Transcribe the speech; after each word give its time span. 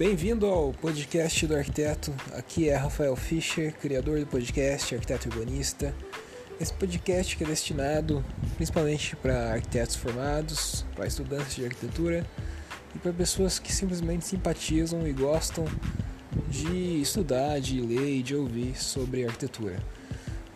Bem-vindo 0.00 0.46
ao 0.46 0.72
podcast 0.72 1.46
do 1.46 1.54
arquiteto. 1.54 2.10
Aqui 2.32 2.70
é 2.70 2.74
Rafael 2.74 3.14
Fischer, 3.14 3.74
criador 3.74 4.18
do 4.18 4.26
podcast 4.26 4.94
Arquiteto 4.94 5.28
Urbanista. 5.28 5.94
Esse 6.58 6.72
podcast 6.72 7.36
que 7.36 7.44
é 7.44 7.46
destinado 7.46 8.24
principalmente 8.56 9.14
para 9.16 9.52
arquitetos 9.52 9.96
formados, 9.96 10.86
para 10.96 11.06
estudantes 11.06 11.54
de 11.54 11.66
arquitetura 11.66 12.24
e 12.94 12.98
para 12.98 13.12
pessoas 13.12 13.58
que 13.58 13.70
simplesmente 13.70 14.24
simpatizam 14.24 15.06
e 15.06 15.12
gostam 15.12 15.66
de 16.48 17.02
estudar, 17.02 17.60
de 17.60 17.82
ler 17.82 18.20
e 18.20 18.22
de 18.22 18.34
ouvir 18.34 18.82
sobre 18.82 19.26
arquitetura. 19.26 19.78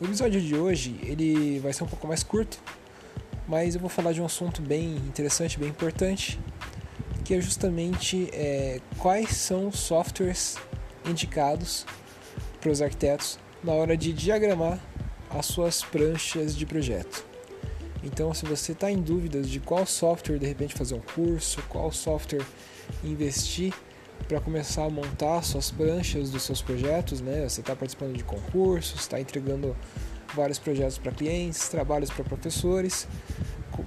O 0.00 0.06
episódio 0.06 0.40
de 0.40 0.56
hoje 0.56 0.98
ele 1.02 1.58
vai 1.58 1.74
ser 1.74 1.84
um 1.84 1.88
pouco 1.88 2.08
mais 2.08 2.22
curto, 2.22 2.58
mas 3.46 3.74
eu 3.74 3.80
vou 3.82 3.90
falar 3.90 4.12
de 4.12 4.22
um 4.22 4.24
assunto 4.24 4.62
bem 4.62 4.96
interessante, 4.96 5.58
bem 5.58 5.68
importante, 5.68 6.40
que 7.24 7.34
é 7.34 7.40
justamente 7.40 8.28
é, 8.32 8.80
quais 8.98 9.30
são 9.30 9.68
os 9.68 9.78
softwares 9.78 10.56
indicados 11.08 11.86
para 12.60 12.70
os 12.70 12.82
arquitetos 12.82 13.38
na 13.62 13.72
hora 13.72 13.96
de 13.96 14.12
diagramar 14.12 14.78
as 15.30 15.46
suas 15.46 15.82
pranchas 15.82 16.54
de 16.54 16.66
projeto. 16.66 17.24
Então, 18.02 18.34
se 18.34 18.44
você 18.44 18.72
está 18.72 18.90
em 18.90 19.00
dúvidas 19.00 19.48
de 19.48 19.58
qual 19.58 19.86
software 19.86 20.38
de 20.38 20.46
repente 20.46 20.74
fazer 20.74 20.94
um 20.94 21.00
curso, 21.00 21.62
qual 21.68 21.90
software 21.90 22.44
investir 23.02 23.72
para 24.28 24.40
começar 24.40 24.84
a 24.84 24.90
montar 24.90 25.42
suas 25.42 25.70
pranchas 25.70 26.30
dos 26.30 26.42
seus 26.42 26.60
projetos, 26.60 27.22
né? 27.22 27.48
Você 27.48 27.60
está 27.60 27.74
participando 27.74 28.14
de 28.14 28.22
concursos, 28.22 29.00
está 29.00 29.18
entregando 29.18 29.74
vários 30.34 30.58
projetos 30.58 30.98
para 30.98 31.12
clientes, 31.12 31.68
trabalhos 31.68 32.10
para 32.10 32.24
professores 32.24 33.08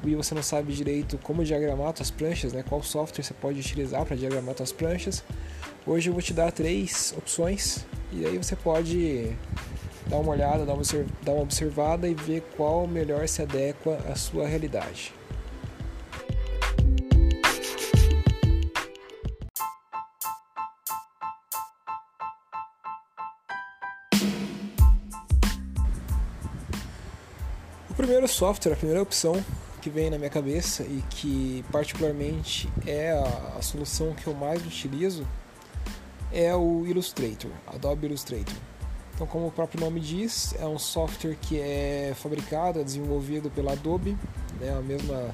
e 0.08 0.16
você 0.16 0.34
não 0.34 0.44
sabe 0.44 0.74
direito 0.74 1.18
como 1.18 1.44
diagramar 1.44 1.96
suas 1.96 2.10
pranchas, 2.10 2.54
né? 2.54 2.64
Qual 2.68 2.82
software 2.82 3.24
você 3.24 3.34
pode 3.34 3.60
utilizar 3.60 4.06
para 4.06 4.16
diagramar 4.16 4.56
suas 4.56 4.72
pranchas. 4.72 5.24
Hoje 5.86 6.10
eu 6.10 6.14
vou 6.14 6.22
te 6.22 6.34
dar 6.34 6.52
três 6.52 7.14
opções 7.18 7.86
e 8.12 8.26
aí 8.26 8.38
você 8.38 8.56
pode 8.56 9.32
dar 10.08 10.18
uma 10.18 10.32
olhada, 10.32 10.66
dar 10.66 10.74
uma, 10.74 11.42
observada 11.42 12.08
e 12.08 12.14
ver 12.14 12.42
qual 12.56 12.88
melhor 12.88 13.28
se 13.28 13.42
adequa 13.42 13.98
à 14.10 14.16
sua 14.16 14.48
realidade. 14.48 15.14
O 27.90 27.94
primeiro 27.98 28.28
software, 28.28 28.74
a 28.74 28.76
primeira 28.76 29.02
opção 29.02 29.44
que 29.82 29.90
vem 29.90 30.10
na 30.10 30.18
minha 30.18 30.30
cabeça 30.30 30.84
e 30.84 31.04
que 31.10 31.64
particularmente 31.72 32.70
é 32.86 33.12
a, 33.12 33.58
a 33.58 33.62
solução 33.62 34.14
que 34.14 34.28
eu 34.28 34.34
mais 34.34 34.66
utilizo 34.66 35.26
é 36.32 36.56
o 36.56 36.86
Illustrator, 36.86 37.52
Adobe 37.68 38.08
Illustrator. 38.08 38.56
Então, 39.14 39.26
como 39.26 39.48
o 39.48 39.52
próprio 39.52 39.82
nome 39.82 40.00
diz, 40.00 40.54
é 40.60 40.66
um 40.68 40.78
software 40.78 41.36
que 41.42 41.60
é 41.60 42.14
fabricado, 42.16 42.80
é 42.80 42.84
desenvolvido 42.84 43.50
pela 43.50 43.72
Adobe, 43.72 44.18
né, 44.60 44.76
a 44.78 44.82
mesma 44.82 45.34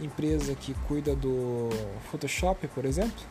empresa 0.00 0.54
que 0.54 0.72
cuida 0.86 1.14
do 1.14 1.68
Photoshop, 2.10 2.66
por 2.68 2.84
exemplo. 2.84 3.22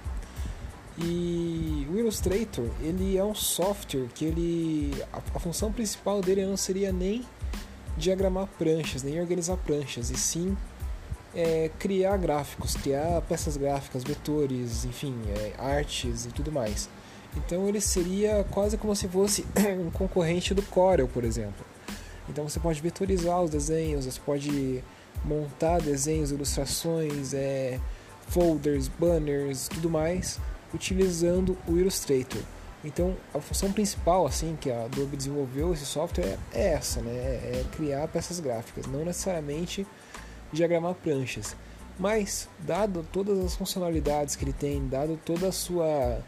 E 0.99 1.87
o 1.91 1.97
Illustrator, 1.97 2.65
ele 2.81 3.17
é 3.17 3.23
um 3.23 3.35
software 3.35 4.07
que 4.13 4.25
ele 4.25 5.03
a, 5.13 5.17
a 5.17 5.39
função 5.39 5.71
principal 5.71 6.21
dele 6.21 6.45
não 6.45 6.57
seria 6.57 6.91
nem 6.91 7.23
diagramar 7.97 8.47
pranchas, 8.57 9.03
nem 9.03 9.19
organizar 9.19 9.57
pranchas, 9.57 10.09
e 10.09 10.17
sim 10.17 10.55
é, 11.35 11.69
criar 11.77 12.17
gráficos, 12.17 12.75
criar 12.75 13.21
peças 13.21 13.57
gráficas, 13.57 14.03
vetores, 14.03 14.85
enfim, 14.85 15.15
é, 15.29 15.53
artes 15.57 16.25
e 16.25 16.29
tudo 16.29 16.51
mais. 16.51 16.89
Então 17.35 17.67
ele 17.67 17.79
seria 17.79 18.45
quase 18.49 18.77
como 18.77 18.95
se 18.95 19.07
fosse 19.07 19.45
um 19.79 19.91
concorrente 19.91 20.53
do 20.53 20.63
Corel, 20.63 21.07
por 21.07 21.23
exemplo. 21.23 21.65
Então 22.29 22.47
você 22.47 22.59
pode 22.59 22.81
vetorizar 22.81 23.41
os 23.41 23.51
desenhos, 23.51 24.05
você 24.05 24.19
pode 24.19 24.83
montar 25.23 25.79
desenhos, 25.79 26.31
ilustrações, 26.31 27.33
é, 27.33 27.79
folders, 28.27 28.87
banners, 28.87 29.67
tudo 29.67 29.89
mais, 29.89 30.39
utilizando 30.73 31.57
o 31.67 31.77
Illustrator. 31.77 32.41
Então 32.83 33.15
a 33.33 33.39
função 33.39 33.71
principal 33.71 34.25
assim 34.25 34.57
que 34.59 34.71
a 34.71 34.85
Adobe 34.85 35.17
desenvolveu 35.17 35.73
esse 35.73 35.85
software 35.85 36.37
é 36.53 36.73
essa, 36.73 37.01
né? 37.01 37.11
É 37.11 37.65
criar 37.75 38.07
peças 38.07 38.39
gráficas, 38.39 38.85
não 38.85 39.03
necessariamente 39.03 39.85
diagramar 40.51 40.93
pranchas. 40.95 41.55
Mas 41.99 42.47
dado 42.59 43.05
todas 43.11 43.39
as 43.39 43.55
funcionalidades 43.55 44.35
que 44.35 44.43
ele 44.43 44.53
tem, 44.53 44.87
dado 44.87 45.19
toda 45.25 45.47
a 45.47 45.51
sua 45.51 46.19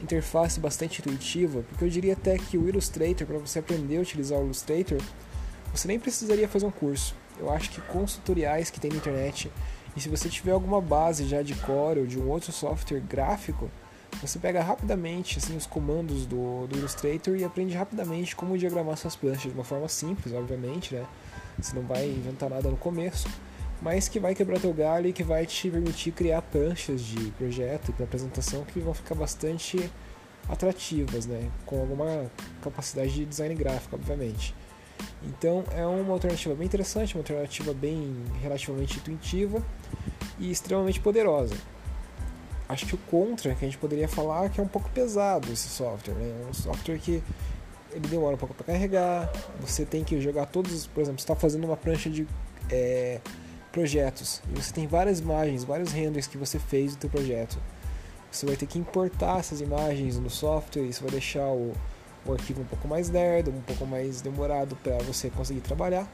interface 0.00 0.60
bastante 0.60 1.00
intuitiva, 1.00 1.62
porque 1.68 1.84
eu 1.84 1.88
diria 1.88 2.12
até 2.12 2.36
que 2.36 2.58
o 2.58 2.68
Illustrator, 2.68 3.26
para 3.26 3.38
você 3.38 3.58
aprender 3.58 3.96
a 3.96 4.00
utilizar 4.00 4.38
o 4.38 4.44
Illustrator, 4.44 4.98
você 5.72 5.88
nem 5.88 5.98
precisaria 5.98 6.48
fazer 6.48 6.66
um 6.66 6.70
curso. 6.70 7.14
Eu 7.38 7.50
acho 7.50 7.70
que 7.70 7.80
com 7.80 8.04
os 8.04 8.14
tutoriais 8.14 8.70
que 8.70 8.80
tem 8.80 8.90
na 8.90 8.96
internet, 8.96 9.50
e 9.96 10.00
se 10.00 10.08
você 10.08 10.28
tiver 10.28 10.52
alguma 10.52 10.80
base 10.80 11.26
já 11.26 11.42
de 11.42 11.54
Core 11.54 12.00
ou 12.00 12.06
de 12.06 12.18
um 12.18 12.28
outro 12.28 12.52
software 12.52 13.00
gráfico, 13.00 13.70
você 14.20 14.38
pega 14.38 14.62
rapidamente 14.62 15.38
assim, 15.38 15.56
os 15.56 15.66
comandos 15.66 16.26
do, 16.26 16.66
do 16.66 16.76
Illustrator 16.76 17.36
e 17.36 17.44
aprende 17.44 17.74
rapidamente 17.74 18.34
como 18.34 18.58
diagramar 18.58 18.96
suas 18.96 19.14
planchas 19.14 19.42
de 19.42 19.50
uma 19.50 19.64
forma 19.64 19.88
simples, 19.88 20.34
obviamente, 20.34 20.94
né? 20.94 21.06
Você 21.58 21.74
não 21.74 21.82
vai 21.82 22.06
inventar 22.06 22.50
nada 22.50 22.68
no 22.68 22.76
começo, 22.76 23.28
mas 23.80 24.08
que 24.08 24.18
vai 24.18 24.34
quebrar 24.34 24.60
teu 24.60 24.72
galho 24.72 25.08
e 25.08 25.12
que 25.12 25.22
vai 25.22 25.46
te 25.46 25.70
permitir 25.70 26.12
criar 26.12 26.42
pranchas 26.42 27.00
de 27.02 27.30
projeto 27.32 27.90
e 27.90 27.92
para 27.92 28.04
apresentação 28.04 28.64
que 28.64 28.80
vão 28.80 28.94
ficar 28.94 29.14
bastante 29.14 29.90
atrativas, 30.48 31.26
né? 31.26 31.48
Com 31.64 31.80
alguma 31.80 32.30
capacidade 32.62 33.12
de 33.12 33.24
design 33.24 33.54
gráfico, 33.54 33.94
obviamente. 33.96 34.54
Então 35.22 35.64
é 35.72 35.86
uma 35.86 36.12
alternativa 36.12 36.54
bem 36.54 36.66
interessante, 36.66 37.14
uma 37.14 37.20
alternativa 37.20 37.72
bem 37.72 38.16
relativamente 38.40 38.98
intuitiva 38.98 39.62
e 40.38 40.50
extremamente 40.50 41.00
poderosa. 41.00 41.54
Acho 42.68 42.84
que 42.86 42.94
o 42.94 42.98
contra 42.98 43.54
que 43.54 43.64
a 43.64 43.68
gente 43.68 43.78
poderia 43.78 44.06
falar 44.06 44.50
que 44.50 44.60
é 44.60 44.62
um 44.62 44.68
pouco 44.68 44.90
pesado 44.90 45.50
esse 45.50 45.68
software, 45.68 46.14
né? 46.14 46.42
É 46.44 46.50
um 46.50 46.52
software 46.52 46.98
que 46.98 47.22
ele 47.92 48.06
demora 48.08 48.34
um 48.34 48.38
pouco 48.38 48.54
para 48.54 48.66
carregar, 48.66 49.32
você 49.60 49.84
tem 49.84 50.04
que 50.04 50.20
jogar 50.20 50.46
todos, 50.46 50.86
por 50.86 51.00
exemplo, 51.00 51.18
está 51.18 51.34
fazendo 51.34 51.64
uma 51.64 51.76
prancha 51.76 52.10
de 52.10 52.26
é, 52.70 53.20
projetos 53.72 54.42
e 54.50 54.60
você 54.60 54.72
tem 54.72 54.86
várias 54.86 55.20
imagens, 55.20 55.64
vários 55.64 55.92
renders 55.92 56.26
que 56.26 56.36
você 56.36 56.58
fez 56.58 56.94
do 56.94 56.98
teu 56.98 57.10
projeto. 57.10 57.58
Você 58.30 58.44
vai 58.44 58.56
ter 58.56 58.66
que 58.66 58.78
importar 58.78 59.38
essas 59.38 59.60
imagens 59.60 60.18
no 60.18 60.28
software, 60.28 60.82
isso 60.82 61.00
vai 61.00 61.10
deixar 61.10 61.46
o, 61.46 61.72
o 62.26 62.32
arquivo 62.32 62.60
um 62.60 62.66
pouco 62.66 62.86
mais 62.86 63.08
lerdo, 63.08 63.50
um 63.50 63.62
pouco 63.62 63.86
mais 63.86 64.20
demorado 64.20 64.76
para 64.76 64.98
você 64.98 65.30
conseguir 65.30 65.60
trabalhar. 65.60 66.06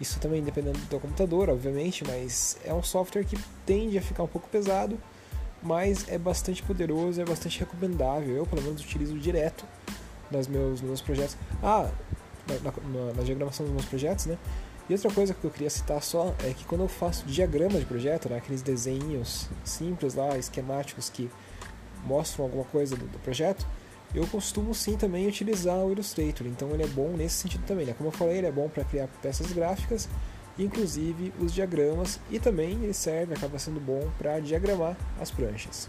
Isso 0.00 0.20
também 0.20 0.42
dependendo 0.42 0.78
do 0.78 0.86
teu 0.86 1.00
computador, 1.00 1.50
obviamente, 1.50 2.04
mas 2.06 2.56
é 2.64 2.72
um 2.72 2.82
software 2.82 3.24
que 3.24 3.36
tende 3.66 3.98
a 3.98 4.02
ficar 4.02 4.22
um 4.22 4.28
pouco 4.28 4.48
pesado, 4.48 4.98
mas 5.62 6.06
é 6.08 6.18
bastante 6.18 6.62
poderoso, 6.62 7.20
é 7.20 7.24
bastante 7.24 7.60
recomendável. 7.60 8.34
Eu, 8.36 8.46
pelo 8.46 8.62
menos, 8.62 8.82
utilizo 8.82 9.18
direto 9.18 9.64
nos 10.30 10.46
meus, 10.48 10.80
nos 10.80 10.82
meus 10.82 11.00
projetos. 11.00 11.36
Ah, 11.62 11.90
na, 12.48 12.72
na, 12.72 13.12
na 13.14 13.22
diagramação 13.22 13.64
dos 13.64 13.74
meus 13.74 13.86
projetos, 13.86 14.26
né? 14.26 14.36
E 14.88 14.92
outra 14.92 15.10
coisa 15.12 15.32
que 15.32 15.44
eu 15.44 15.50
queria 15.50 15.70
citar 15.70 16.02
só 16.02 16.34
é 16.44 16.52
que 16.52 16.64
quando 16.64 16.82
eu 16.82 16.88
faço 16.88 17.24
diagrama 17.24 17.78
de 17.78 17.84
projeto, 17.84 18.28
né, 18.28 18.36
aqueles 18.36 18.62
desenhos 18.62 19.48
simples 19.64 20.14
lá, 20.14 20.36
esquemáticos 20.36 21.08
que 21.08 21.30
mostram 22.04 22.44
alguma 22.44 22.64
coisa 22.64 22.96
do, 22.96 23.06
do, 23.06 23.18
projeto, 23.20 23.64
eu 24.12 24.26
costumo 24.26 24.74
sim 24.74 24.96
também 24.96 25.26
utilizar 25.26 25.78
o 25.78 25.92
Illustrator. 25.92 26.46
Então 26.46 26.70
ele 26.72 26.82
é 26.82 26.86
bom 26.88 27.10
nesse 27.16 27.36
sentido 27.36 27.64
também. 27.64 27.86
Né? 27.86 27.94
Como 27.96 28.08
eu 28.08 28.12
falei, 28.12 28.38
ele 28.38 28.48
é 28.48 28.52
bom 28.52 28.68
para 28.68 28.84
criar 28.84 29.08
peças 29.22 29.52
gráficas, 29.52 30.08
inclusive 30.58 31.32
os 31.40 31.52
diagramas, 31.52 32.20
e 32.30 32.38
também 32.38 32.82
ele 32.82 32.92
serve, 32.92 33.34
acaba 33.34 33.58
sendo 33.58 33.80
bom 33.80 34.10
para 34.18 34.40
diagramar 34.40 34.96
as 35.20 35.30
pranchas. 35.30 35.88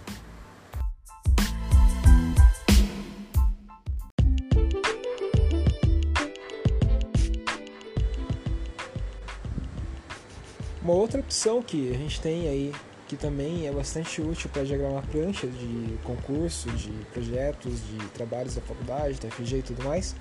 Uma 10.83 10.93
outra 10.93 11.21
opção 11.21 11.61
que 11.61 11.93
a 11.93 11.97
gente 11.97 12.19
tem 12.19 12.49
aí, 12.49 12.73
que 13.07 13.15
também 13.15 13.67
é 13.67 13.71
bastante 13.71 14.21
útil 14.21 14.49
para 14.51 14.65
diagramar 14.65 15.01
pranchas 15.07 15.49
de 15.57 15.97
concurso, 16.03 16.69
de 16.71 16.91
projetos, 17.13 17.79
de 17.87 18.05
trabalhos 18.09 18.55
da 18.55 18.61
faculdade, 18.61 19.17
da 19.17 19.29
FG 19.29 19.59
e 19.59 19.61
tudo 19.61 19.81
mais, 19.85 20.13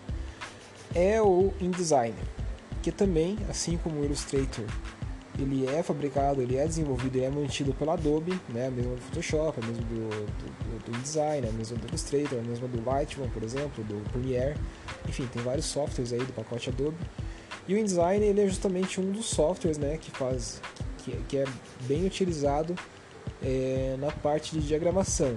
é 0.95 1.21
o 1.21 1.53
InDesign, 1.61 2.15
que 2.83 2.91
também, 2.91 3.39
assim 3.49 3.79
como 3.79 4.01
o 4.01 4.05
Illustrator, 4.05 4.65
ele 5.39 5.67
é 5.67 5.83
fabricado, 5.83 6.43
ele 6.43 6.57
é 6.57 6.67
desenvolvido 6.67 7.17
e 7.17 7.25
é 7.25 7.31
mantido 7.31 7.73
pela 7.73 7.95
Adobe, 7.95 8.39
né, 8.51 8.69
mesmo 8.69 8.97
do 8.97 9.01
Photoshop, 9.01 9.61
a 9.63 9.67
mesmo 9.67 9.83
do, 9.85 10.09
do, 10.09 10.85
do 10.85 10.99
InDesign, 10.99 11.49
a 11.49 11.53
mesmo 11.53 11.79
do 11.79 11.87
Illustrator, 11.87 12.39
a 12.39 12.43
mesmo 12.43 12.69
do 12.69 12.85
Lightroom, 12.85 13.29
por 13.31 13.43
exemplo, 13.43 13.83
do 13.85 14.03
Premiere, 14.11 14.57
enfim, 15.09 15.27
tem 15.33 15.43
vários 15.43 15.67
softwares 15.67 16.13
aí 16.13 16.19
do 16.19 16.33
pacote 16.33 16.69
Adobe 16.69 16.97
e 17.67 17.75
o 17.75 17.79
InDesign 17.79 18.25
ele 18.25 18.41
é 18.41 18.47
justamente 18.47 19.01
um 19.01 19.11
dos 19.11 19.27
softwares 19.27 19.79
né, 19.79 19.97
que 19.97 20.11
faz 20.11 20.61
que, 20.99 21.13
que 21.29 21.39
é 21.39 21.45
bem 21.83 22.05
utilizado 22.05 22.75
é, 23.43 23.97
na 23.99 24.11
parte 24.11 24.53
de 24.53 24.67
diagramação. 24.67 25.37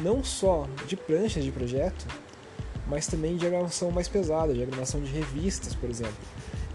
não 0.00 0.22
só 0.22 0.66
de 0.86 0.96
pranchas 0.96 1.44
de 1.44 1.50
projeto, 1.50 2.06
mas 2.86 3.06
também 3.06 3.32
de 3.32 3.40
diagramação 3.40 3.90
mais 3.90 4.08
pesada, 4.08 4.54
diagramação 4.54 5.00
de 5.02 5.10
revistas, 5.10 5.74
por 5.74 5.90
exemplo. 5.90 6.16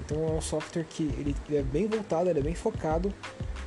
Então 0.06 0.28
é 0.28 0.32
um 0.32 0.42
software 0.42 0.86
que 0.90 1.04
ele 1.04 1.36
é 1.52 1.62
bem 1.62 1.88
voltado, 1.88 2.30
ele 2.30 2.40
é 2.40 2.44
bem 2.44 2.56
focado 2.56 3.14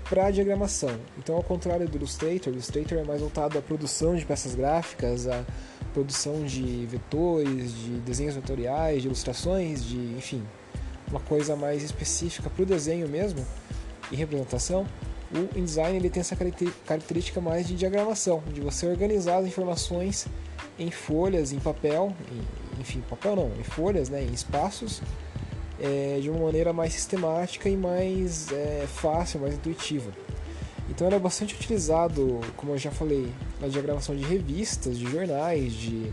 para 0.09 0.31
diagramação. 0.31 0.97
Então, 1.19 1.35
ao 1.35 1.43
contrário 1.43 1.89
do 1.89 1.97
Illustrator, 1.97 2.49
o 2.49 2.57
Illustrator 2.57 2.99
é 2.99 3.05
mais 3.05 3.21
voltado 3.21 3.59
à 3.59 3.63
produção 3.63 4.15
de 4.15 4.25
peças 4.25 4.55
gráficas, 4.55 5.27
à 5.27 5.45
produção 5.93 6.45
de 6.45 6.87
vetores, 6.87 7.73
de 7.73 7.99
desenhos 8.01 8.35
vetoriais, 8.35 9.03
de 9.03 9.09
ilustrações, 9.09 9.85
de 9.85 9.97
enfim, 9.97 10.43
uma 11.09 11.21
coisa 11.21 11.57
mais 11.57 11.83
específica 11.83 12.51
para 12.51 12.63
o 12.63 12.67
desenho 12.67 13.09
mesmo 13.09 13.45
e 14.11 14.17
representação. 14.17 14.87
O 15.33 15.59
InDesign 15.59 15.97
ele 15.97 16.09
tem 16.09 16.21
essa 16.21 16.37
característica 16.87 17.41
mais 17.41 17.67
de 17.67 17.75
diagramação, 17.75 18.43
de 18.53 18.61
você 18.61 18.87
organizar 18.87 19.39
as 19.39 19.47
informações 19.47 20.27
em 20.79 20.91
folhas, 20.91 21.53
em 21.53 21.59
papel, 21.59 22.15
em, 22.31 22.81
enfim, 22.81 23.03
papel 23.09 23.35
não, 23.35 23.51
em 23.59 23.65
folhas, 23.65 24.09
né, 24.09 24.23
em 24.23 24.33
espaços, 24.33 25.03
é, 25.81 26.19
de 26.21 26.31
uma 26.31 26.47
maneira 26.47 26.73
mais 26.73 26.93
sistemática 26.93 27.69
e 27.69 27.77
mais 27.77 28.51
é, 28.53 28.87
fácil, 28.87 29.41
mais 29.41 29.55
intuitiva. 29.55 30.11
Então 30.89 31.09
é 31.09 31.19
bastante 31.19 31.55
utilizado, 31.55 32.41
como 32.57 32.73
eu 32.73 32.79
já 32.79 32.91
falei, 32.91 33.27
na 33.61 33.69
diagramação 33.69 34.15
de 34.15 34.25
revistas, 34.25 34.99
de 34.99 35.11
jornais, 35.11 35.73
de 35.73 36.13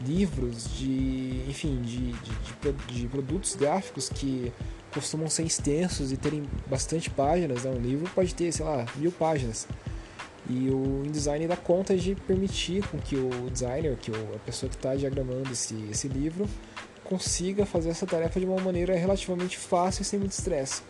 livros, 0.00 0.76
de 0.76 1.42
enfim, 1.48 1.80
de, 1.82 2.12
de, 2.12 2.72
de, 2.88 3.00
de 3.00 3.08
produtos 3.08 3.54
gráficos 3.54 4.08
que 4.08 4.52
costumam 4.92 5.28
ser 5.28 5.44
extensos 5.44 6.12
e 6.12 6.16
terem 6.16 6.44
bastante 6.66 7.10
páginas. 7.10 7.64
Né? 7.64 7.70
Um 7.70 7.80
livro 7.80 8.10
pode 8.14 8.34
ter, 8.34 8.50
sei 8.52 8.64
lá, 8.64 8.86
mil 8.96 9.12
páginas. 9.12 9.68
E 10.48 10.70
o 10.70 11.02
InDesign 11.04 11.46
dá 11.48 11.56
conta 11.56 11.96
de 11.96 12.14
permitir 12.14 12.86
com 12.88 12.98
que 12.98 13.16
o 13.16 13.50
designer, 13.50 13.96
que 13.96 14.12
a 14.12 14.38
pessoa 14.44 14.70
que 14.70 14.76
está 14.76 14.94
diagramando 14.94 15.50
esse, 15.50 15.74
esse 15.90 16.06
livro, 16.06 16.46
consiga 17.02 17.66
fazer 17.66 17.90
essa 17.90 18.06
tarefa 18.06 18.38
de 18.38 18.46
uma 18.46 18.60
maneira 18.60 18.94
relativamente 18.96 19.58
fácil 19.58 20.02
e 20.02 20.04
sem 20.04 20.18
muito 20.18 20.32
estresse. 20.32 20.82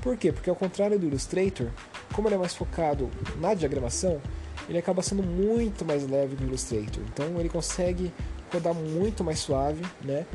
Por 0.00 0.16
quê? 0.16 0.32
Porque 0.32 0.50
ao 0.50 0.56
contrário 0.56 0.98
do 0.98 1.06
Illustrator, 1.06 1.68
como 2.12 2.28
ele 2.28 2.34
é 2.36 2.38
mais 2.38 2.54
focado 2.54 3.10
na 3.40 3.54
diagramação, 3.54 4.20
ele 4.68 4.78
acaba 4.78 5.02
sendo 5.02 5.22
muito 5.22 5.84
mais 5.84 6.08
leve 6.08 6.36
que 6.36 6.44
o 6.44 6.46
Illustrator. 6.46 7.02
Então 7.12 7.38
ele 7.38 7.48
consegue 7.48 8.12
rodar 8.52 8.74
muito 8.74 9.22
mais 9.22 9.38
suave, 9.38 9.82
né? 10.02 10.26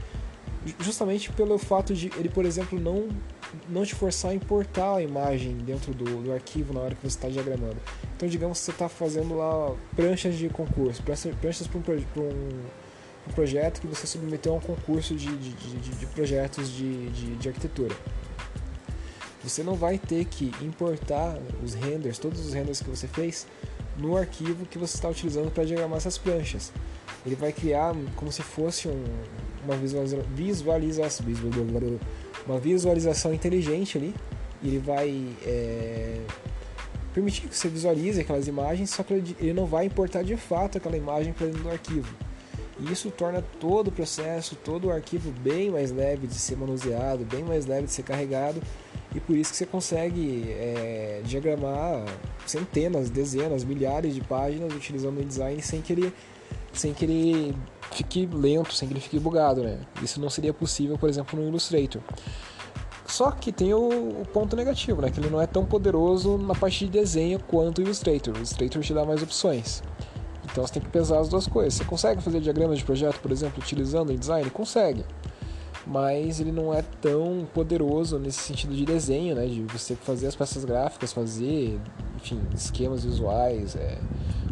Justamente 0.79 1.31
pelo 1.31 1.57
fato 1.57 1.93
de 1.93 2.11
ele, 2.17 2.29
por 2.29 2.45
exemplo, 2.45 2.79
não 2.79 3.09
não 3.69 3.85
te 3.85 3.95
forçar 3.95 4.31
a 4.31 4.33
importar 4.33 4.95
a 4.95 5.01
imagem 5.01 5.57
dentro 5.57 5.93
do, 5.93 6.23
do 6.23 6.33
arquivo 6.33 6.73
na 6.73 6.81
hora 6.81 6.95
que 6.95 7.01
você 7.01 7.17
está 7.17 7.29
diagramando. 7.29 7.77
Então, 8.15 8.27
digamos 8.27 8.59
que 8.59 8.65
você 8.65 8.71
está 8.71 8.89
fazendo 8.89 9.35
lá 9.35 9.75
pranchas 9.95 10.35
de 10.35 10.49
concurso, 10.49 11.03
pranchas 11.03 11.67
para 11.67 11.79
um, 11.79 11.97
um, 12.17 12.29
um, 13.27 13.31
projeto 13.33 13.81
que 13.81 13.87
você 13.87 14.05
submeteu 14.07 14.53
a 14.53 14.57
um 14.57 14.59
concurso 14.59 15.15
de, 15.15 15.27
de, 15.37 15.51
de, 15.53 15.89
de 15.95 16.05
projetos 16.07 16.69
de, 16.69 17.09
de, 17.09 17.35
de 17.35 17.47
arquitetura. 17.47 17.95
Você 19.43 19.63
não 19.63 19.73
vai 19.73 19.97
ter 19.97 20.25
que 20.25 20.51
importar 20.61 21.37
os 21.63 21.73
renders, 21.73 22.19
todos 22.19 22.45
os 22.45 22.53
renders 22.53 22.79
que 22.79 22.89
você 22.89 23.07
fez, 23.07 23.47
no 23.97 24.15
arquivo 24.15 24.65
que 24.65 24.77
você 24.77 24.95
está 24.95 25.09
utilizando 25.09 25.51
para 25.51 25.63
diagramar 25.63 25.97
essas 25.97 26.17
pranchas. 26.17 26.71
Ele 27.25 27.35
vai 27.35 27.51
criar 27.51 27.93
como 28.15 28.31
se 28.31 28.41
fosse 28.41 28.87
um, 28.87 29.03
uma 29.63 29.75
visualização, 29.75 30.25
visualização, 30.33 31.25
uma 32.45 32.59
visualização 32.59 33.33
inteligente 33.33 33.97
ali. 33.97 34.15
E 34.63 34.67
ele 34.67 34.79
vai 34.79 35.27
é, 35.43 36.21
permitir 37.13 37.47
que 37.47 37.55
você 37.55 37.67
visualize 37.67 38.19
aquelas 38.19 38.47
imagens, 38.47 38.89
só 38.91 39.03
que 39.03 39.13
ele 39.13 39.53
não 39.53 39.65
vai 39.65 39.85
importar 39.85 40.23
de 40.23 40.37
fato 40.37 40.77
aquela 40.77 40.97
imagem 40.97 41.33
para 41.33 41.47
dentro 41.47 41.63
do 41.63 41.69
arquivo. 41.69 42.13
E 42.79 42.91
isso 42.91 43.11
torna 43.11 43.43
todo 43.59 43.89
o 43.89 43.91
processo, 43.91 44.55
todo 44.55 44.87
o 44.87 44.91
arquivo 44.91 45.31
bem 45.31 45.69
mais 45.69 45.91
leve 45.91 46.25
de 46.25 46.33
ser 46.33 46.57
manuseado, 46.57 47.23
bem 47.25 47.43
mais 47.43 47.65
leve 47.65 47.85
de 47.85 47.91
ser 47.93 48.03
carregado. 48.03 48.61
E 49.13 49.19
por 49.19 49.35
isso 49.35 49.51
que 49.51 49.57
você 49.57 49.65
consegue 49.65 50.49
é, 50.51 51.21
diagramar 51.23 52.05
centenas, 52.45 53.09
dezenas, 53.09 53.63
milhares 53.63 54.15
de 54.15 54.21
páginas 54.21 54.73
utilizando 54.73 55.17
o 55.17 55.21
InDesign 55.21 55.61
sem 55.61 55.81
que 55.81 55.93
ele 55.93 56.13
sem 56.73 56.93
que 56.93 57.05
ele 57.05 57.55
fique 57.91 58.25
lento, 58.25 58.73
sem 58.73 58.87
que 58.87 58.93
ele 58.93 59.01
fique 59.01 59.19
bugado, 59.19 59.61
né? 59.63 59.79
Isso 60.01 60.19
não 60.19 60.29
seria 60.29 60.53
possível, 60.53 60.97
por 60.97 61.09
exemplo, 61.09 61.39
no 61.39 61.47
Illustrator. 61.47 62.01
Só 63.05 63.29
que 63.31 63.51
tem 63.51 63.73
o, 63.73 64.21
o, 64.21 64.25
ponto 64.31 64.55
negativo, 64.55 65.01
né? 65.01 65.11
Que 65.11 65.19
ele 65.19 65.29
não 65.29 65.41
é 65.41 65.45
tão 65.45 65.65
poderoso 65.65 66.37
na 66.37 66.55
parte 66.55 66.85
de 66.85 66.91
desenho 66.91 67.39
quanto 67.39 67.79
o 67.79 67.81
Illustrator. 67.81 68.33
O 68.33 68.37
Illustrator 68.37 68.81
te 68.81 68.93
dá 68.93 69.03
mais 69.03 69.21
opções. 69.21 69.83
Então 70.45 70.65
você 70.65 70.73
tem 70.73 70.81
que 70.81 70.89
pesar 70.89 71.19
as 71.19 71.27
duas 71.27 71.47
coisas. 71.47 71.73
Você 71.73 71.83
consegue 71.83 72.21
fazer 72.21 72.39
diagramas 72.39 72.79
de 72.79 72.85
projeto, 72.85 73.19
por 73.19 73.31
exemplo, 73.31 73.61
utilizando 73.61 74.09
o 74.09 74.13
InDesign? 74.13 74.49
Consegue. 74.49 75.05
Mas 75.85 76.39
ele 76.39 76.51
não 76.51 76.73
é 76.73 76.83
tão 77.01 77.45
poderoso 77.53 78.17
nesse 78.17 78.39
sentido 78.39 78.73
de 78.73 78.85
desenho, 78.85 79.35
né? 79.35 79.45
De 79.45 79.61
você 79.63 79.95
fazer 79.95 80.27
as 80.27 80.35
peças 80.35 80.63
gráficas, 80.63 81.11
fazer, 81.11 81.79
enfim, 82.15 82.39
esquemas 82.55 83.03
visuais, 83.03 83.75
é, 83.75 83.97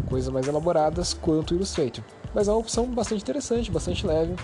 coisas 0.09 0.33
mais 0.33 0.47
elaboradas 0.47 1.13
quanto 1.13 1.51
o 1.51 1.56
Illustrator. 1.56 2.03
Mas 2.33 2.47
é 2.47 2.51
uma 2.51 2.59
opção 2.59 2.85
bastante 2.85 3.21
interessante, 3.21 3.71
bastante 3.71 4.05
leve. 4.05 4.35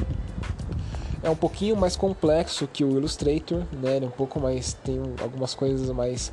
É 1.24 1.30
um 1.30 1.36
pouquinho 1.36 1.76
mais 1.76 1.96
complexo 1.96 2.68
que 2.68 2.84
o 2.84 2.98
Illustrator, 2.98 3.64
né? 3.72 3.98
Ele 3.98 4.06
é 4.06 4.08
um 4.08 4.12
pouco 4.12 4.40
mais 4.40 4.74
tem 4.74 5.02
algumas 5.22 5.56
coisas 5.56 5.90
mais 5.90 6.32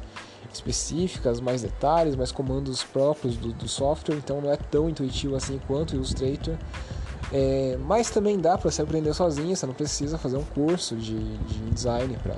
específicas, 0.53 1.41
mais 1.41 1.63
detalhes, 1.63 2.15
mais 2.15 2.31
comandos 2.31 2.83
próprios 2.83 3.37
do, 3.37 3.53
do 3.53 3.69
software, 3.69 4.17
então 4.17 4.41
não 4.41 4.51
é 4.51 4.57
tão 4.57 4.89
intuitivo 4.89 5.35
assim 5.35 5.59
quanto 5.67 5.93
o 5.93 5.97
Illustrator. 5.97 6.57
É, 7.33 7.79
mas 7.81 8.11
também 8.11 8.39
dá 8.39 8.59
para 8.59 8.71
você 8.71 8.83
aprender 8.83 9.15
sozinho, 9.15 9.57
você 9.57 9.65
não 9.65 9.73
precisa 9.73 10.19
fazer 10.19 10.37
um 10.37 10.45
curso 10.45 10.95
de, 10.97 11.19
de 11.39 11.71
design 11.71 12.15
para 12.23 12.37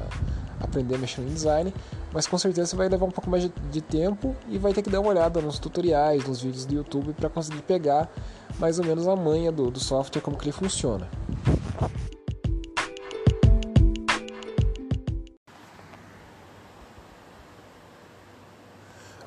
aprender 0.61 0.95
a 0.95 0.99
mexer 0.99 1.21
no 1.21 1.31
design 1.31 1.73
mas 2.15 2.29
com 2.29 2.39
certeza 2.39 2.69
você 2.69 2.77
vai 2.77 2.89
levar 2.89 3.07
um 3.07 3.11
pouco 3.11 3.29
mais 3.29 3.51
de, 3.73 3.81
tempo 3.81 4.37
e 4.49 4.57
vai 4.57 4.73
ter 4.73 4.83
que 4.83 4.89
dar 4.89 5.01
uma 5.01 5.11
olhada 5.11 5.41
nos 5.41 5.59
tutoriais, 5.59 6.25
nos 6.29 6.41
vídeos 6.41 6.65
do 6.65 6.75
YouTube 6.75 7.13
para 7.13 7.29
conseguir 7.29 7.63
pegar 7.63 8.09
mais 8.57 8.79
ou 8.79 8.85
menos 8.85 9.09
a 9.09 9.17
manha 9.17 9.51
do, 9.51 9.69
do 9.69 9.81
software, 9.81 10.23
como 10.23 10.39
que 10.39 10.45
ele 10.45 10.53
funciona. 10.53 11.09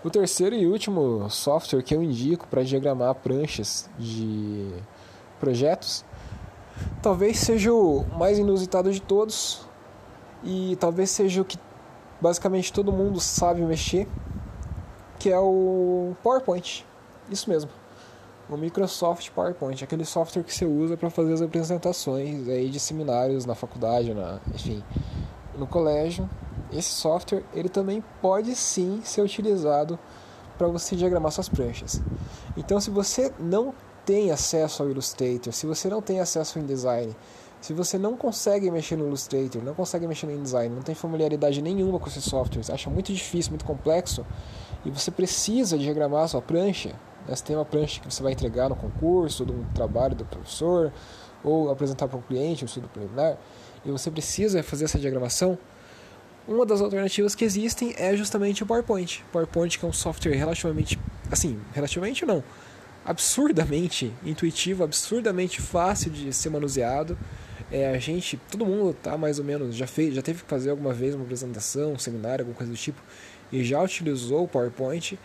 O 0.01 0.09
terceiro 0.09 0.55
e 0.55 0.65
último 0.65 1.29
software 1.29 1.83
que 1.83 1.93
eu 1.93 2.01
indico 2.01 2.47
para 2.47 2.63
diagramar 2.63 3.13
pranchas 3.15 3.89
de 3.99 4.71
projetos 5.41 6.05
talvez 7.01 7.37
seja 7.39 7.73
o 7.73 8.05
mais 8.17 8.39
inusitado 8.39 8.93
de 8.93 9.01
todos 9.01 9.66
e 10.43 10.75
talvez 10.79 11.09
seja 11.11 11.41
o 11.41 11.45
que 11.45 11.57
basicamente 12.21 12.71
todo 12.71 12.91
mundo 12.91 13.19
sabe 13.19 13.61
mexer, 13.61 14.07
que 15.19 15.29
é 15.29 15.39
o 15.39 16.15
PowerPoint. 16.23 16.85
Isso 17.29 17.49
mesmo. 17.49 17.69
O 18.49 18.55
Microsoft 18.55 19.29
PowerPoint, 19.31 19.83
aquele 19.83 20.05
software 20.05 20.43
que 20.43 20.53
você 20.53 20.65
usa 20.65 20.95
para 20.95 21.09
fazer 21.09 21.33
as 21.33 21.41
apresentações 21.41 22.47
aí 22.47 22.69
de 22.69 22.79
seminários 22.79 23.45
na 23.45 23.55
faculdade, 23.55 24.13
na, 24.13 24.39
enfim, 24.53 24.81
no 25.57 25.67
colégio. 25.67 26.29
Esse 26.71 26.89
software 26.89 27.43
ele 27.53 27.67
também 27.67 28.03
pode 28.21 28.55
sim 28.55 29.01
ser 29.03 29.21
utilizado 29.21 29.99
para 30.57 30.67
você 30.67 30.95
diagramar 30.95 31.31
suas 31.31 31.49
pranchas. 31.49 32.01
Então, 32.55 32.79
se 32.79 32.89
você 32.89 33.31
não 33.37 33.73
tem 34.05 34.31
acesso 34.31 34.81
ao 34.81 34.89
Illustrator, 34.89 35.51
se 35.53 35.65
você 35.65 35.89
não 35.89 36.01
tem 36.01 36.19
acesso 36.19 36.57
ao 36.57 36.63
InDesign, 36.63 37.13
se 37.59 37.73
você 37.73 37.97
não 37.97 38.15
consegue 38.15 38.69
mexer 38.69 38.95
no 38.95 39.07
Illustrator, 39.07 39.63
não 39.63 39.73
consegue 39.73 40.07
mexer 40.07 40.27
no 40.27 40.33
InDesign, 40.33 40.73
não 40.73 40.81
tem 40.81 40.95
familiaridade 40.95 41.61
nenhuma 41.61 41.99
com 41.99 42.07
esse 42.07 42.21
software, 42.21 42.61
acha 42.71 42.89
muito 42.89 43.11
difícil, 43.11 43.51
muito 43.51 43.65
complexo, 43.65 44.25
e 44.85 44.91
você 44.91 45.11
precisa 45.11 45.77
diagramar 45.77 46.23
a 46.23 46.27
sua 46.27 46.41
prancha, 46.41 46.89
né? 47.27 47.35
você 47.35 47.43
tem 47.43 47.55
uma 47.55 47.65
prancha 47.65 47.99
que 47.99 48.11
você 48.11 48.21
vai 48.21 48.33
entregar 48.33 48.69
no 48.69 48.75
concurso, 48.75 49.43
um 49.43 49.65
trabalho 49.73 50.15
do 50.15 50.23
professor, 50.23 50.93
ou 51.43 51.69
apresentar 51.71 52.07
para 52.07 52.17
um 52.17 52.21
cliente, 52.21 52.63
um 52.63 52.67
estudo 52.67 52.87
preliminar, 52.87 53.37
e 53.83 53.91
você 53.91 54.11
precisa 54.11 54.61
fazer 54.63 54.85
essa 54.85 54.99
diagramação, 54.99 55.57
uma 56.47 56.65
das 56.65 56.79
alternativas 56.79 57.35
que 57.35 57.43
existem 57.43 57.93
é 57.97 58.15
justamente 58.15 58.63
o 58.63 58.65
PowerPoint. 58.65 59.21
PowerPoint 59.33 59.77
que 59.77 59.85
é 59.85 59.87
um 59.87 59.91
software 59.91 60.33
relativamente, 60.33 60.97
assim, 61.29 61.59
relativamente 61.73 62.25
não, 62.25 62.41
absurdamente 63.05 64.13
intuitivo, 64.23 64.83
absurdamente 64.83 65.61
fácil 65.61 66.09
de 66.09 66.31
ser 66.31 66.49
manuseado, 66.49 67.17
é, 67.71 67.89
a 67.89 67.99
gente, 67.99 68.37
todo 68.49 68.65
mundo 68.65 68.93
tá 68.93 69.17
mais 69.17 69.39
ou 69.39 69.45
menos, 69.45 69.75
já 69.75 69.87
fez, 69.87 70.15
já 70.15 70.21
teve 70.21 70.43
que 70.43 70.49
fazer 70.49 70.69
alguma 70.69 70.93
vez 70.93 71.15
uma 71.15 71.23
apresentação, 71.23 71.93
um 71.93 71.99
seminário, 71.99 72.43
alguma 72.43 72.55
coisa 72.55 72.71
do 72.71 72.77
tipo, 72.77 73.01
e 73.51 73.63
já 73.63 73.81
utilizou 73.81 74.43
o 74.43 74.47
PowerPoint. 74.47 75.17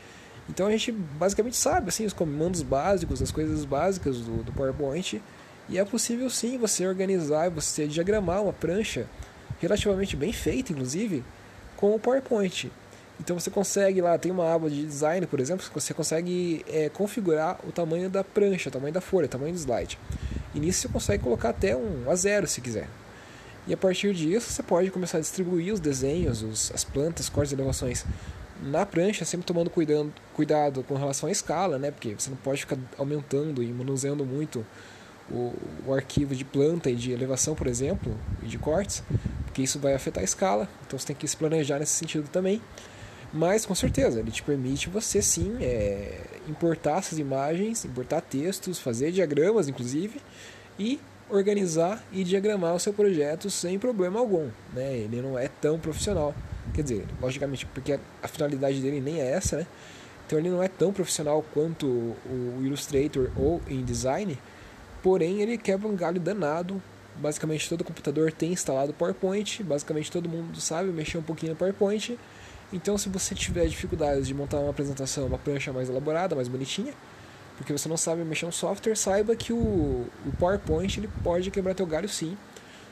Então 0.49 0.67
a 0.67 0.71
gente 0.71 0.91
basicamente 0.91 1.57
sabe 1.57 1.89
assim 1.89 2.05
os 2.05 2.13
comandos 2.13 2.63
básicos, 2.63 3.23
as 3.23 3.31
coisas 3.31 3.65
básicas 3.65 4.19
do, 4.19 4.43
do 4.43 4.53
PowerPoint. 4.53 5.23
E 5.69 5.79
é 5.79 5.85
possível 5.85 6.29
sim 6.29 6.59
você 6.59 6.87
organizar, 6.87 7.49
você 7.49 7.87
diagramar 7.87 8.43
uma 8.43 8.53
prancha 8.53 9.07
relativamente 9.61 10.17
bem 10.17 10.33
feita, 10.33 10.73
inclusive, 10.73 11.23
com 11.77 11.95
o 11.95 11.99
PowerPoint. 11.99 12.71
Então 13.21 13.39
você 13.39 13.51
consegue 13.51 14.01
lá, 14.01 14.19
tem 14.19 14.33
uma 14.33 14.53
aba 14.53 14.69
de 14.69 14.85
design, 14.85 15.25
por 15.27 15.39
exemplo, 15.39 15.65
você 15.73 15.95
consegue 15.95 16.65
é, 16.69 16.89
configurar 16.89 17.61
o 17.65 17.71
tamanho 17.71 18.11
da 18.11 18.25
prancha, 18.25 18.69
o 18.69 18.73
tamanho 18.73 18.93
da 18.93 19.01
folha, 19.01 19.27
o 19.27 19.29
tamanho 19.29 19.53
do 19.53 19.59
slide. 19.59 19.97
E 20.55 20.61
nisso 20.61 20.83
você 20.83 20.89
consegue 20.89 21.25
colocar 21.25 21.51
até 21.51 21.77
um 21.77 22.11
a 22.11 22.15
zero 22.15 22.47
se 22.47 22.61
quiser. 22.61 22.89
E 23.67 23.73
a 23.73 23.77
partir 23.77 24.13
disso 24.15 24.51
você 24.51 24.63
pode 24.63 24.91
começar 24.91 25.19
a 25.19 25.21
distribuir 25.21 25.73
os 25.73 25.81
desenhos, 25.81 26.43
os, 26.43 26.73
as 26.75 26.85
plantas, 26.85 27.29
cortes 27.29 27.53
e 27.53 27.55
elevações 27.55 28.05
na 28.63 28.87
prancha, 28.87 29.25
sempre 29.25 29.47
tomando 29.47 29.71
cuidado, 29.71 30.13
cuidado 30.35 30.83
com 30.85 30.95
relação 30.95 31.29
à 31.29 31.33
escala, 31.33 31.79
né? 31.79 31.91
Porque 31.91 32.15
você 32.15 32.31
não 32.31 32.37
pode 32.37 32.61
ficar 32.61 32.79
aumentando 32.99 33.63
e 33.63 33.73
manuseando 33.73 34.25
muito 34.25 34.65
o, 35.31 35.53
o 35.87 35.95
arquivo 35.95 36.35
de 36.35 36.45
planta 36.45 36.91
e 36.91 36.95
de 36.95 37.13
elevação, 37.13 37.55
por 37.55 37.67
exemplo, 37.67 38.17
e 38.43 38.47
de 38.47 38.59
cortes, 38.59 39.03
porque 39.45 39.63
isso 39.63 39.79
vai 39.79 39.95
afetar 39.95 40.23
a 40.23 40.25
escala. 40.25 40.69
Então 40.87 40.99
você 40.99 41.07
tem 41.07 41.17
que 41.17 41.27
se 41.27 41.37
planejar 41.37 41.79
nesse 41.79 41.93
sentido 41.93 42.29
também. 42.29 42.61
Mas 43.33 43.65
com 43.65 43.75
certeza, 43.75 44.21
ele 44.21 44.31
te 44.31 44.43
permite 44.43 44.91
você 44.91 45.23
sim 45.23 45.57
é, 45.61 46.21
importar 46.49 46.99
essas 46.99 47.19
imagens, 47.19 47.85
importar 47.85 48.21
textos, 48.21 48.79
fazer 48.79 49.11
diagramas, 49.11 49.69
inclusive, 49.69 50.21
e 50.79 51.01
organizar 51.31 52.05
e 52.13 52.23
diagramar 52.25 52.75
o 52.75 52.79
seu 52.79 52.93
projeto 52.93 53.49
sem 53.49 53.79
problema 53.79 54.21
algum. 54.21 54.51
Né? 54.75 54.99
Ele 54.99 55.23
não 55.23 55.39
é 55.39 55.49
tão 55.49 55.79
profissional. 55.79 56.35
Quer 56.75 56.83
dizer, 56.83 57.07
logicamente, 57.21 57.65
porque 57.67 57.99
a 58.23 58.29
finalidade 58.29 58.81
dele 58.81 59.01
nem 59.01 59.21
é 59.21 59.31
essa, 59.31 59.57
né? 59.57 59.67
Então 60.27 60.39
ele 60.39 60.49
não 60.49 60.63
é 60.63 60.69
tão 60.69 60.93
profissional 60.93 61.45
quanto 61.53 61.87
o 61.87 62.61
Illustrator 62.63 63.31
ou 63.37 63.61
InDesign, 63.69 64.39
porém 65.03 65.43
ele 65.43 65.59
quebra 65.59 65.89
um 65.89 65.97
galho 65.97 66.21
danado. 66.21 66.81
Basicamente 67.17 67.69
todo 67.69 67.85
computador 67.85 68.33
tem 68.33 68.53
instalado 68.53 68.95
PowerPoint, 68.95 69.63
basicamente 69.63 70.11
todo 70.11 70.29
mundo 70.29 70.59
sabe 70.59 70.91
mexer 70.91 71.19
um 71.19 71.23
pouquinho 71.23 71.53
no 71.53 71.59
PowerPoint. 71.59 72.19
Então 72.73 72.97
se 72.97 73.09
você 73.09 73.35
tiver 73.35 73.67
dificuldades 73.67 74.27
de 74.27 74.35
montar 74.35 74.59
uma 74.59 74.71
apresentação, 74.71 75.27
uma 75.27 75.39
prancha 75.39 75.73
mais 75.73 75.89
elaborada, 75.89 76.35
mais 76.35 76.49
bonitinha, 76.49 76.95
porque 77.57 77.73
você 77.73 77.89
não 77.89 77.97
sabe 77.97 78.25
mexer 78.25 78.47
no 78.47 78.53
software, 78.53 78.97
saiba 78.97 79.37
que 79.37 79.53
o, 79.53 79.57
o 79.57 80.33
PowerPoint 80.39 80.99
ele 80.99 81.09
pode 81.23 81.51
quebrar 81.51 81.75
teu 81.75 81.87
galho 81.87 82.09
sim, 82.09 82.37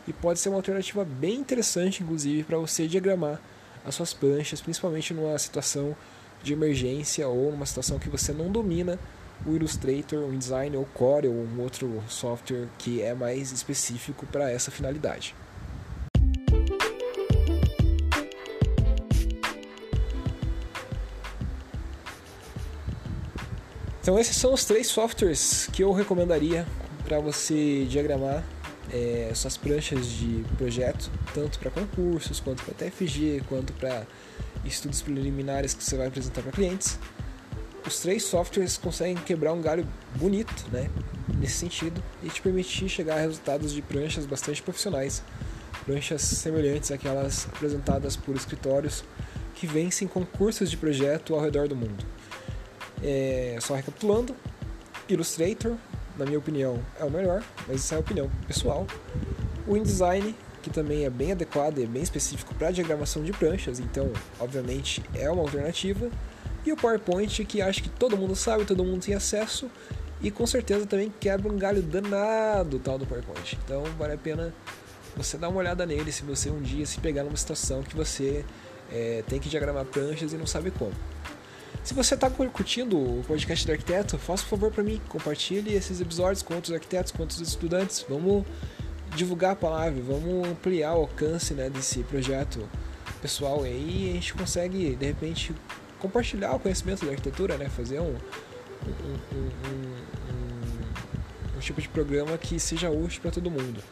e 0.06 0.12
pode 0.12 0.40
ser 0.40 0.49
uma 0.49 0.58
alternativa 0.58 1.04
bem 1.04 1.37
interessante, 1.37 2.02
inclusive, 2.02 2.42
para 2.44 2.58
você 2.58 2.87
diagramar 2.87 3.40
as 3.84 3.94
suas 3.94 4.12
pranchas, 4.12 4.60
principalmente 4.60 5.14
numa 5.14 5.38
situação 5.38 5.96
de 6.42 6.52
emergência 6.52 7.28
ou 7.28 7.50
numa 7.50 7.66
situação 7.66 7.99
que 7.99 8.08
você 8.08 8.32
não 8.32 8.50
domina 8.50 8.99
o 9.46 9.54
Illustrator, 9.54 10.20
o 10.20 10.34
InDesign 10.34 10.76
ou 10.76 10.84
Core 10.84 11.28
ou 11.28 11.34
um 11.34 11.60
outro 11.60 12.02
software 12.08 12.68
que 12.78 13.00
é 13.00 13.14
mais 13.14 13.52
específico 13.52 14.26
para 14.26 14.50
essa 14.50 14.70
finalidade. 14.70 15.34
Então 24.02 24.19
esses 24.19 24.37
são 24.37 24.54
os 24.54 24.64
três 24.64 24.87
softwares 24.87 25.69
que 25.73 25.83
eu 25.83 25.92
recomendaria 25.92 26.66
para 27.04 27.21
você 27.21 27.85
diagramar 27.85 28.42
é, 28.90 29.30
suas 29.35 29.59
pranchas 29.59 30.07
de 30.07 30.42
projeto, 30.57 31.11
tanto 31.35 31.59
para 31.59 31.71
concursos, 31.71 32.40
quanto 32.40 32.64
para 32.64 32.75
TFG, 32.75 33.42
quanto 33.47 33.73
para 33.75 34.07
estudos 34.64 35.02
preliminares 35.02 35.75
que 35.75 35.85
você 35.85 35.97
vai 35.97 36.07
apresentar 36.07 36.42
para 36.42 36.52
clientes. 36.52 36.99
Os 37.87 38.00
três 38.00 38.25
softwares 38.25 38.78
conseguem 38.78 39.16
quebrar 39.16 39.52
um 39.52 39.61
galho 39.61 39.87
bonito, 40.16 40.66
né, 40.73 40.90
nesse 41.38 41.57
sentido, 41.57 42.02
e 42.23 42.28
te 42.28 42.40
permitir 42.40 42.88
chegar 42.88 43.16
a 43.16 43.21
resultados 43.21 43.73
de 43.73 43.83
pranchas 43.83 44.25
bastante 44.26 44.62
profissionais, 44.62 45.23
pranchas 45.85 46.23
semelhantes 46.23 46.90
àquelas 46.90 47.47
apresentadas 47.47 48.16
por 48.16 48.35
escritórios 48.35 49.04
que 49.54 49.66
vencem 49.66 50.09
concursos 50.09 50.71
de 50.71 50.76
projeto 50.76 51.35
ao 51.35 51.40
redor 51.40 51.69
do 51.69 51.76
mundo. 51.76 52.04
É, 53.02 53.59
só 53.61 53.75
recapitulando, 53.75 54.35
Illustrator, 55.09 55.76
na 56.16 56.26
minha 56.26 56.38
opinião, 56.38 56.78
é 56.99 57.04
o 57.04 57.11
melhor, 57.11 57.42
mas 57.66 57.80
isso 57.80 57.95
é 57.95 57.97
a 57.97 58.00
opinião 58.00 58.30
pessoal. 58.47 58.87
O 59.66 59.76
InDesign, 59.76 60.35
que 60.62 60.71
também 60.71 61.04
é 61.04 61.11
bem 61.11 61.33
adequado 61.33 61.78
e 61.78 61.85
é 61.85 61.87
bem 61.87 62.02
específico 62.02 62.54
para 62.54 62.71
diagramação 62.71 63.23
de 63.23 63.33
pranchas, 63.33 63.80
então, 63.80 64.12
obviamente, 64.38 65.02
é 65.14 65.30
uma 65.30 65.42
alternativa. 65.42 66.11
E 66.64 66.73
o 66.73 66.76
PowerPoint, 66.76 67.45
que 67.45 67.62
acho 67.62 67.83
que 67.83 67.88
todo 67.88 68.16
mundo 68.16 68.37
sabe, 68.37 68.64
todo 68.64 68.85
mundo 68.85 69.02
tem 69.02 69.14
acesso, 69.14 69.71
e 70.23 70.30
com 70.30 70.47
certeza 70.47 70.85
também 70.85 71.12
quebra 71.19 71.50
um 71.50 71.57
galho 71.57 71.80
danado 71.80 72.78
tal 72.78 72.99
do 72.99 73.07
PowerPoint. 73.07 73.59
Então, 73.64 73.85
vale 73.99 74.12
a 74.12 74.19
pena 74.19 74.52
você 75.16 75.38
dar 75.38 75.49
uma 75.49 75.59
olhada 75.59 75.87
nele 75.87 76.12
se 76.12 76.23
você 76.23 76.50
um 76.50 76.61
dia 76.61 76.85
se 76.85 77.00
pegar 77.00 77.25
numa 77.25 77.37
situação 77.37 77.83
que 77.83 77.97
você 77.97 78.45
é, 78.92 79.25
tem 79.26 79.40
que 79.40 79.49
diagramar 79.49 79.85
pranchas 79.87 80.33
e 80.33 80.37
não 80.37 80.47
sabe 80.47 80.71
como. 80.71 80.92
Se 81.82 81.94
você 81.94 82.14
está 82.14 82.30
curtindo 82.30 82.96
o 82.96 83.25
podcast 83.26 83.66
do 83.66 83.72
arquiteto, 83.72 84.18
faça 84.18 84.44
um 84.44 84.49
favor 84.49 84.70
para 84.70 84.84
mim, 84.84 85.00
compartilhe 85.08 85.75
esses 85.75 86.00
episódios 86.00 86.42
com 86.42 86.54
outros 86.54 86.72
arquitetos, 86.72 87.10
com 87.10 87.22
outros 87.22 87.40
estudantes. 87.40 88.04
Vamos 88.08 88.44
divulgar 89.16 89.52
a 89.52 89.56
palavra, 89.56 90.00
vamos 90.02 90.46
ampliar 90.46 90.94
o 90.94 91.00
alcance 91.00 91.54
né, 91.54 91.70
desse 91.70 92.02
projeto 92.04 92.68
pessoal. 93.22 93.66
E 93.66 93.70
aí 93.70 94.10
a 94.10 94.12
gente 94.12 94.34
consegue, 94.34 94.94
de 94.94 95.06
repente, 95.06 95.54
compartilhar 95.99 96.54
o 96.54 96.60
conhecimento 96.60 97.04
da 97.04 97.12
arquitetura, 97.12 97.56
né? 97.56 97.68
fazer 97.68 97.99
um, 97.99 98.14
um, 98.14 99.38
um, 99.66 99.96
um 101.56 101.60
tipo 101.60 101.80
de 101.80 101.88
programa 101.88 102.37
que 102.38 102.60
seja 102.60 102.90
útil 102.90 103.22
para 103.22 103.30
todo 103.30 103.50
mundo. 103.50 103.82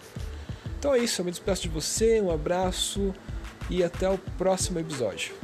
Então 0.79 0.95
é 0.95 0.99
isso, 0.99 1.21
eu 1.21 1.25
me 1.25 1.31
despeço 1.31 1.63
de 1.63 1.69
você, 1.69 2.21
um 2.21 2.31
abraço 2.31 3.13
e 3.69 3.83
até 3.83 4.09
o 4.09 4.19
próximo 4.19 4.79
episódio. 4.79 5.35